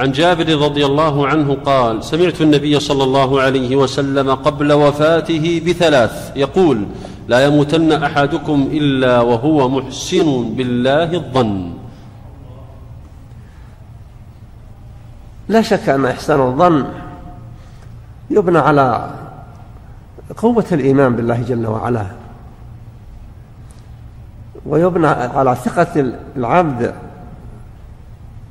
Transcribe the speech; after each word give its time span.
عن 0.00 0.12
جابر 0.12 0.48
رضي 0.48 0.86
الله 0.86 1.28
عنه 1.28 1.54
قال 1.64 2.04
سمعت 2.04 2.40
النبي 2.40 2.80
صلى 2.80 3.04
الله 3.04 3.42
عليه 3.42 3.76
وسلم 3.76 4.34
قبل 4.34 4.72
وفاته 4.72 5.62
بثلاث 5.66 6.32
يقول 6.36 6.86
لا 7.28 7.44
يموتن 7.44 7.92
أحدكم 7.92 8.68
إلا 8.72 9.20
وهو 9.20 9.68
محسن 9.68 10.54
بالله 10.56 11.12
الظن. 11.14 11.72
لا 15.48 15.62
شك 15.62 15.88
أن 15.88 16.06
إحسان 16.06 16.40
الظن 16.40 16.84
يبنى 18.30 18.58
على 18.58 19.10
قوة 20.36 20.66
الإيمان 20.72 21.16
بالله 21.16 21.42
جل 21.42 21.66
وعلا 21.66 22.06
ويبنى 24.66 25.06
على 25.06 25.54
ثقة 25.54 26.12
العبد 26.36 26.94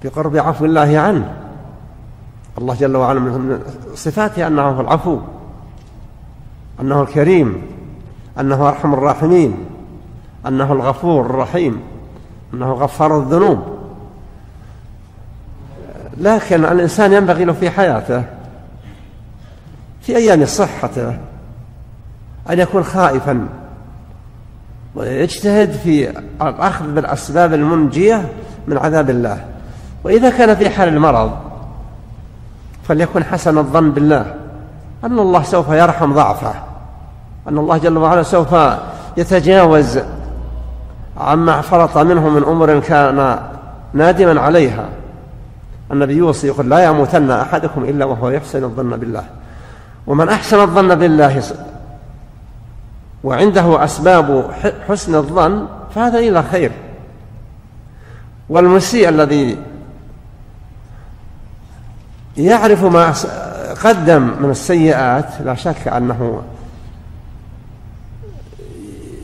بقرب 0.04 0.38
عفو 0.38 0.66
الله 0.66 1.00
عنه. 1.00 1.39
الله 2.60 2.74
جل 2.74 2.96
وعلا 2.96 3.20
من 3.20 3.62
صفاته 3.96 4.48
هو 4.48 4.82
العفو 4.82 5.20
أنه 6.82 7.02
الكريم 7.02 7.62
أنه 8.40 8.68
أرحم 8.68 8.94
الراحمين 8.94 9.58
أنه 10.48 10.74
الغفور 10.74 11.26
الرحيم 11.26 11.82
أنه 12.54 12.74
غفار 12.74 13.20
الذنوب. 13.20 13.60
لكن 16.18 16.66
الإنسان 16.66 17.14
ينبغي 17.14 17.46
له 17.46 17.54
في 17.54 17.70
حياته 17.70 18.24
في 20.02 20.16
أيام 20.16 20.46
صحته 20.46 21.10
أن 22.50 22.60
يكون 22.60 22.84
خائفا 22.84 23.48
ويجتهد 24.96 25.72
في 25.72 26.10
الأخذ 26.42 26.92
بالأسباب 26.94 27.54
المنجية 27.54 28.30
من 28.68 28.78
عذاب 28.78 29.10
الله. 29.10 29.46
وإذا 30.04 30.30
كان 30.30 30.56
في 30.56 30.70
حال 30.70 30.88
المرض 30.88 31.49
فليكن 32.90 33.24
حسن 33.24 33.58
الظن 33.58 33.92
بالله. 33.92 34.36
أن 35.04 35.20
الله 35.20 35.44
سوف 35.44 35.70
يرحم 35.70 36.14
ضعفه. 36.14 36.54
أن 37.48 37.58
الله 37.58 37.78
جل 37.78 37.98
وعلا 37.98 38.24
سوف 38.24 38.56
يتجاوز 39.18 40.00
عما 41.18 41.62
فرط 41.62 41.98
منه 41.98 42.30
من 42.30 42.44
أمور 42.44 42.80
كان 42.80 43.40
نادما 43.94 44.42
عليها. 44.42 44.86
النبي 45.92 46.14
يوصي 46.14 46.48
يقول 46.48 46.70
لا 46.70 46.86
يموتن 46.86 47.32
أحدكم 47.32 47.84
إلا 47.84 48.06
وهو 48.06 48.30
يحسن 48.30 48.64
الظن 48.64 48.98
بالله. 48.98 49.24
ومن 50.08 50.30
أحسن 50.30 50.60
الظن 50.60 50.96
بالله 50.96 51.44
وعنده 53.24 53.84
أسباب 53.84 54.52
حسن 54.88 55.16
الظن 55.16 55.66
فهذا 55.96 56.20
إلى 56.20 56.44
خير. 56.44 56.72
والمسيء 58.50 59.10
الذي 59.10 59.58
يعرف 62.40 62.84
ما 62.84 63.14
قدم 63.84 64.22
من 64.40 64.50
السيئات 64.50 65.42
لا 65.46 65.56
شك 65.56 65.88
أنه 65.88 66.42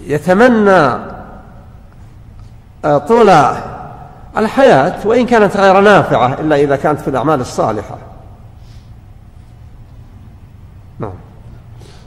يتمنى 0.08 1.00
طول 3.08 3.30
الحياة 4.38 5.08
وإن 5.08 5.26
كانت 5.26 5.58
غير 5.58 5.82
نافعة 5.82 6.34
إلا 6.34 6.56
إذا 6.56 6.76
كانت 6.76 7.00
في 7.00 7.08
الأعمال 7.08 7.42
الصالحة. 7.42 7.98
نعم. 11.00 11.14